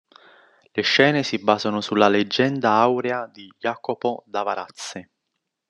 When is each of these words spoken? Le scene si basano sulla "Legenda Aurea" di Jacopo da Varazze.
Le 0.75 0.81
scene 0.81 1.21
si 1.21 1.37
basano 1.37 1.79
sulla 1.79 2.07
"Legenda 2.07 2.71
Aurea" 2.79 3.27
di 3.27 3.53
Jacopo 3.59 4.23
da 4.25 4.41
Varazze. 4.41 5.11